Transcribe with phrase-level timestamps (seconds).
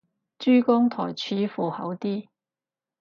[0.39, 2.27] 珠江台似乎好啲